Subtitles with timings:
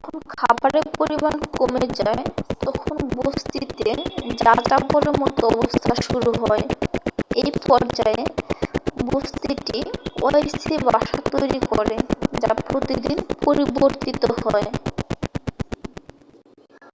[0.00, 2.22] যখন খাবারের পরিমাণ কমে যায়
[2.62, 3.88] তখন বসতিতে
[4.40, 6.64] যাযাবরের মতো অবস্থা শুরু হয়
[7.34, 8.22] এই পর্যায়ে
[9.06, 9.78] বসতিটি
[10.26, 11.96] অস্থায়ী বাসা তৈরি করে
[12.42, 14.68] যা প্রতিদিন পরিবর্তিত হয়